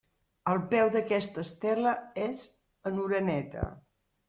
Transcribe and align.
El 0.53 0.61
peu 0.71 0.89
d'aquesta 0.95 1.43
estela 1.49 1.93
és 2.25 2.43
en 2.93 3.01
oreneta. 3.07 3.71